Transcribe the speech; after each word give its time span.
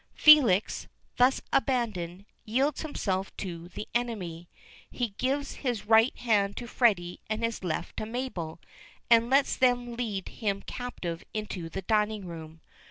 Felix, 0.15 0.87
thus 1.17 1.41
abandoned, 1.53 2.25
yields 2.43 2.81
himself 2.81 3.37
to 3.37 3.67
the 3.69 3.87
enemy. 3.93 4.49
He 4.89 5.09
gives 5.19 5.57
his 5.57 5.85
right 5.85 6.17
hand 6.17 6.57
to 6.57 6.65
Freddy 6.65 7.19
and 7.29 7.43
his 7.43 7.63
left 7.63 7.97
to 7.97 8.07
Mabel, 8.07 8.59
and 9.11 9.29
lets 9.29 9.55
them 9.55 9.93
lead 9.93 10.27
him 10.29 10.63
captive 10.63 11.23
into 11.35 11.69
the 11.69 11.83
dining 11.83 12.25
room. 12.25 12.61